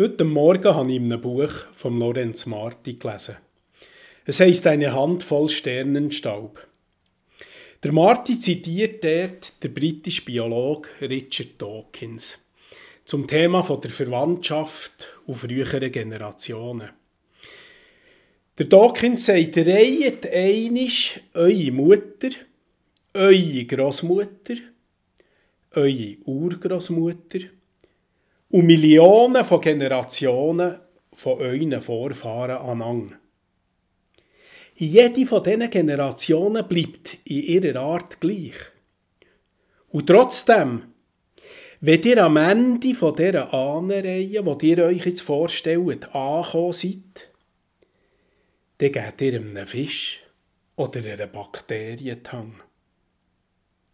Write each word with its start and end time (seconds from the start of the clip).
Heute 0.00 0.24
Morgen 0.24 0.74
habe 0.74 0.90
ich 0.92 0.96
in 0.96 1.12
einem 1.12 1.20
Buch 1.20 1.52
von 1.72 1.98
Lorenz 1.98 2.46
Marti 2.46 2.94
gelesen. 2.94 3.36
Es 4.24 4.40
heißt 4.40 4.66
Eine 4.66 4.94
Handvoll 4.94 5.50
Sternenstaub. 5.50 6.66
Der 7.84 7.92
Marti 7.92 8.38
zitiert 8.38 9.04
dort 9.04 9.52
der 9.62 9.68
britische 9.68 10.24
Biologe 10.24 10.88
Richard 11.02 11.60
Dawkins 11.60 12.38
zum 13.04 13.26
Thema 13.26 13.60
der 13.60 13.90
Verwandtschaft 13.90 15.06
auf 15.26 15.40
frühere 15.40 15.90
Generationen. 15.90 16.88
Der 18.56 18.66
Dawkins 18.66 19.26
sagt, 19.26 19.58
reihet 19.58 20.26
einisch 20.32 21.20
eure 21.34 21.72
Mutter, 21.72 22.30
eure 23.12 23.64
Großmutter, 23.66 24.54
eure 25.72 26.16
Urgroßmutter 26.24 27.40
und 28.50 28.66
Millionen 28.66 29.44
von 29.44 29.60
Generationen 29.60 30.80
von 31.12 31.38
euren 31.38 31.80
Vorfahren 31.80 32.56
anang. 32.56 33.14
Jede 34.74 35.26
von 35.26 35.42
diesen 35.42 35.70
Generationen 35.70 36.66
bleibt 36.66 37.18
in 37.24 37.42
ihrer 37.42 37.80
Art 37.80 38.20
gleich. 38.20 38.54
Und 39.88 40.06
trotzdem, 40.06 40.84
wenn 41.80 42.02
ihr 42.02 42.24
am 42.24 42.36
Ende 42.36 42.94
von 42.94 43.14
dieser 43.14 43.52
Ahnenreihe, 43.52 44.42
die 44.42 44.68
ihr 44.70 44.84
euch 44.84 45.04
jetzt 45.04 45.20
vorstellt, 45.20 46.14
angekommen 46.14 46.72
seid, 46.72 47.30
dann 48.78 48.92
gebt 48.92 49.20
ihr 49.20 49.40
einem 49.40 49.66
Fisch 49.66 50.22
oder 50.76 51.00
einer 51.04 51.26
Bakterie 51.26 52.16
die 52.16 52.30
Hand. 52.30 52.54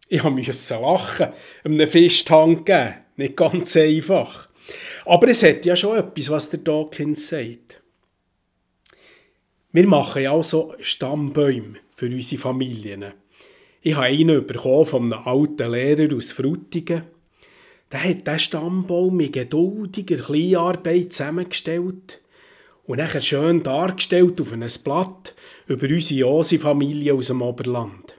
Ich 0.07 0.23
musste 0.23 0.75
lachen, 0.75 1.33
einem 1.65 1.87
Fisch 1.87 2.23
die 2.23 2.31
Hand 2.31 2.65
geben. 2.65 2.95
Nicht 3.17 3.35
ganz 3.35 3.75
einfach. 3.75 4.46
Aber 5.05 5.27
es 5.27 5.43
hat 5.43 5.65
ja 5.65 5.75
schon 5.75 5.97
etwas, 5.97 6.29
was 6.29 6.49
der 6.49 6.59
Dawkins 6.59 7.27
sagt. 7.27 7.81
Wir 9.71 9.87
machen 9.87 10.23
ja 10.23 10.31
auch 10.31 10.43
so 10.43 10.73
Stammbäume 10.79 11.75
für 11.95 12.07
unsere 12.07 12.41
Familien. 12.41 13.13
Ich 13.81 13.95
habe 13.95 14.07
einen 14.07 14.45
bekommen 14.45 14.85
von 14.85 15.13
einem 15.13 15.27
alten 15.27 15.71
Lehrer 15.71 16.15
aus 16.15 16.31
Frutigen. 16.31 17.03
Der 17.91 18.03
hat 18.03 18.27
diesen 18.27 18.39
Stammbaum 18.39 19.15
mit 19.15 19.33
geduldiger 19.33 20.17
Kleinarbeit 20.17 21.13
zusammengestellt 21.13 22.19
und 22.85 22.97
nachher 22.97 23.21
schön 23.21 23.63
dargestellt 23.63 24.41
auf 24.41 24.51
einem 24.51 24.69
Blatt 24.83 25.35
über 25.67 25.87
unsere 25.87 26.19
Josi-Familie 26.21 27.13
aus 27.13 27.27
dem 27.27 27.41
Oberland. 27.41 28.15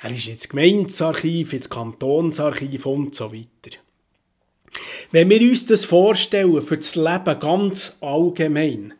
Er 0.00 0.10
ist 0.10 0.28
ins 0.28 0.48
Gemeindearchiv, 0.48 1.52
ins 1.52 1.70
Kantonsarchiv 1.70 2.86
und 2.86 3.14
so 3.14 3.32
weiter. 3.32 3.78
Wenn 5.12 5.28
wir 5.28 5.42
uns 5.42 5.66
das 5.66 5.84
vorstellen 5.84 6.62
für 6.62 6.78
das 6.78 6.96
Leben 6.96 7.38
ganz 7.38 7.98
allgemein, 8.00 8.94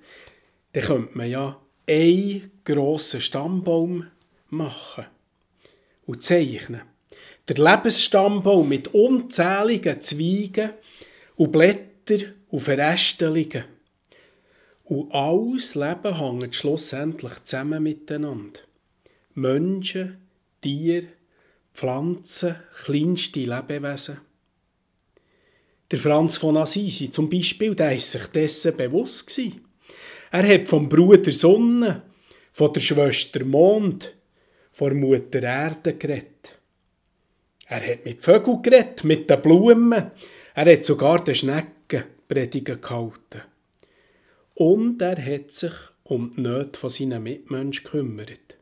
dann 0.74 0.82
könnte 0.82 1.16
man 1.16 1.30
ja 1.30 1.58
einen 1.88 2.50
grossen 2.66 3.22
Stammbaum 3.22 4.08
machen 4.50 5.06
und 6.04 6.22
zeichnen. 6.22 6.82
Der 7.48 7.56
Lebensstammbaum 7.56 8.68
mit 8.68 8.88
unzähligen 8.88 10.02
Zweigen 10.02 10.72
und 11.36 11.50
Blättern 11.50 12.34
und 12.50 12.60
Verästelungen. 12.60 13.64
Und 14.84 15.14
alles 15.14 15.74
Leben 15.74 16.18
hängt 16.18 16.54
schlussendlich 16.54 17.42
zusammen 17.44 17.82
miteinander. 17.82 18.60
Menschen, 19.32 20.18
Tiere, 20.60 21.06
Pflanzen, 21.72 22.56
kleinste 22.84 23.40
Lebewesen. 23.40 24.18
Der 25.92 25.98
Franz 25.98 26.38
von 26.38 26.56
Assisi 26.56 27.10
zum 27.10 27.28
Beispiel, 27.28 27.74
der 27.74 27.94
ist 27.94 28.10
sich 28.10 28.26
dessen 28.28 28.74
bewusst 28.78 29.26
gewesen. 29.26 29.60
Er 30.30 30.48
hat 30.48 30.70
vom 30.70 30.88
Bruder 30.88 31.30
Sonne, 31.30 32.02
von 32.50 32.72
der 32.72 32.80
Schwester 32.80 33.44
Mond, 33.44 34.14
von 34.72 34.98
Mutter 34.98 35.42
Erde 35.42 35.94
geredet. 35.94 36.58
Er 37.66 37.86
hat 37.86 38.06
mit 38.06 38.24
Vögeln 38.24 38.62
geredet, 38.62 39.04
mit 39.04 39.28
den 39.28 39.42
Blumen. 39.42 40.10
Er 40.54 40.72
hat 40.72 40.84
sogar 40.86 41.22
den 41.22 41.34
Schnecken 41.34 42.04
Predigen 42.26 42.80
gehalten. 42.80 43.42
Und 44.54 45.02
er 45.02 45.22
hat 45.22 45.50
sich 45.50 45.72
um 46.04 46.30
die 46.30 46.40
Nöte 46.40 46.78
von 46.78 46.88
seinen 46.88 47.22
Mitmenschen 47.22 47.84
gekümmert. 47.84 48.56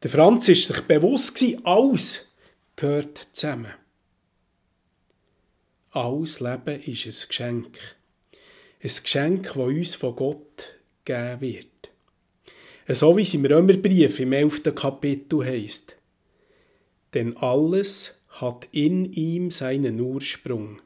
Der 0.00 0.10
Franz 0.10 0.46
ist 0.46 0.68
sich 0.68 0.80
bewusst 0.82 1.44
alles 1.64 2.28
gehört 2.76 3.26
zusammen. 3.32 3.79
Alles 5.92 6.38
Leben 6.38 6.80
ist 6.84 7.04
ein 7.04 7.28
Geschenk. 7.28 7.78
Ein 8.80 8.90
Geschenk, 9.02 9.42
das 9.46 9.56
uns 9.56 9.94
von 9.96 10.14
Gott 10.14 10.78
gegeben 11.04 11.40
wird. 11.40 11.90
So 12.86 13.16
wie 13.16 13.22
es 13.22 13.34
im 13.34 13.44
Römerbrief 13.44 14.20
im 14.20 14.32
11. 14.32 14.72
Kapitel 14.76 15.44
heißt. 15.44 15.96
Denn 17.12 17.36
alles 17.38 18.20
hat 18.28 18.68
in 18.70 19.12
ihm 19.14 19.50
seinen 19.50 20.00
Ursprung. 20.00 20.80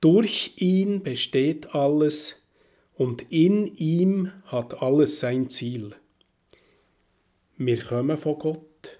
Durch 0.00 0.52
ihn 0.58 1.02
besteht 1.02 1.74
alles 1.74 2.40
und 2.94 3.26
in 3.32 3.74
ihm 3.74 4.30
hat 4.44 4.82
alles 4.82 5.18
sein 5.18 5.50
Ziel. 5.50 5.96
Wir 7.56 7.82
kommen 7.82 8.16
von 8.16 8.38
Gott. 8.38 8.98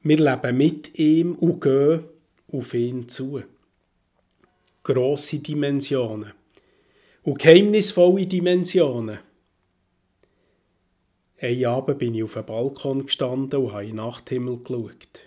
Wir 0.00 0.18
leben 0.18 0.56
mit 0.56 0.96
ihm 0.96 1.34
und 1.34 1.60
gehen 1.60 2.04
auf 2.52 2.72
ihn 2.72 3.08
zu 3.08 3.42
grosse 4.82 5.38
Dimensionen 5.38 6.32
und 7.22 7.38
geheimnisvolle 7.38 8.26
Dimensionen. 8.26 9.18
Ein 11.40 11.64
Abend 11.64 11.98
bin 11.98 12.14
ich 12.14 12.22
auf 12.22 12.34
dem 12.34 12.44
Balkon 12.44 13.06
gestanden 13.06 13.60
und 13.60 13.72
habe 13.72 13.84
in 13.84 13.90
den 13.90 13.96
Nachthimmel 13.96 14.58
geschaut. 14.58 15.22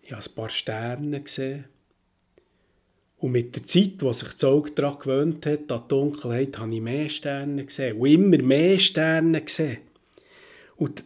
Ich 0.00 0.12
habe 0.12 0.24
ein 0.24 0.34
paar 0.34 0.48
Sterne 0.48 1.20
gesehen. 1.20 1.66
Und 3.18 3.32
mit 3.32 3.54
der 3.54 3.66
Zeit, 3.66 3.94
wo 3.98 4.12
sich 4.12 4.32
das 4.32 4.44
Auge 4.44 4.70
daran 4.70 4.98
gewöhnt 4.98 5.44
hat, 5.44 5.70
an 5.70 5.82
die 5.82 5.88
Dunkelheit, 5.88 6.58
habe 6.58 6.74
ich 6.74 6.80
mehr 6.80 7.08
Sterne 7.10 7.64
gesehen. 7.64 7.98
Und 7.98 8.06
immer 8.08 8.38
mehr 8.38 8.78
Sterne 8.78 9.42
gesehen. 9.42 9.78
Und 10.76 11.04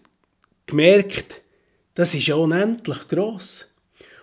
gemerkt, 0.67 1.41
das 1.95 2.15
ist 2.15 2.31
unendlich 2.31 3.09
gross. 3.09 3.67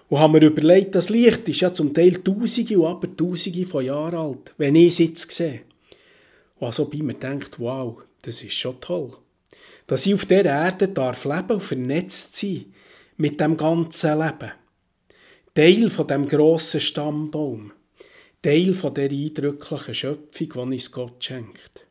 Und 0.09 0.20
haben 0.20 0.34
mir 0.34 0.44
überlegt, 0.44 0.96
das 0.96 1.09
Licht 1.09 1.47
ist 1.47 1.62
ja 1.62 1.72
zum 1.72 1.94
Teil 1.94 2.16
Tausende 2.24 2.80
und 2.80 2.88
aber 2.88 3.16
Tausende 3.16 3.66
von 3.66 3.86
Jahren 3.86 4.16
alt, 4.16 4.53
wenn 4.58 4.75
ich 4.75 4.88
es 4.88 4.97
jetzt 4.97 5.31
sehe. 5.31 5.62
Und 6.58 6.68
also 6.68 6.86
bei 6.86 6.97
mir 6.97 7.14
denkt, 7.14 7.59
wow, 7.59 8.02
das 8.24 8.42
ist 8.42 8.53
schon 8.53 8.81
toll. 8.81 9.12
Dass 9.86 10.06
ich 10.06 10.14
auf 10.16 10.25
dieser 10.25 10.46
Erde 10.46 10.88
darf 10.88 11.25
leben 11.25 11.52
und 11.52 11.64
vernetzt 11.64 12.36
sein 12.36 12.74
mit 13.18 13.40
dem 13.40 13.56
ganzen 13.56 14.20
Leben. 14.20 14.52
Teil 15.53 15.90
von 15.90 16.08
dem 16.08 16.28
grossen 16.28 16.81
Stammbaum. 16.81 17.72
Teil 18.41 18.74
von 18.74 18.94
der 18.94 19.12
eindrücklichen 19.12 19.94
Schöpfung, 19.94 20.50
die 20.50 20.58
uns 20.58 20.91
Gott 20.91 21.24
schenkt. 21.24 21.86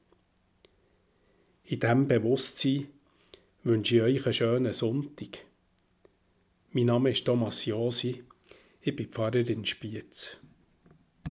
In 1.64 1.80
diesem 1.80 2.08
Bewusstsein 2.08 2.88
wünsche 3.62 3.96
ich 3.96 4.02
euch 4.02 4.24
einen 4.24 4.34
schönen 4.34 4.72
Sonntag. 4.72 5.44
Mein 6.78 6.86
Name 6.86 7.10
ist 7.10 7.24
Thomas 7.24 7.64
Josi. 7.64 8.22
Ich 8.80 8.94
bin 8.94 9.08
Pfarrer 9.08 9.48
in 9.48 9.64
Spiez. 9.64 10.38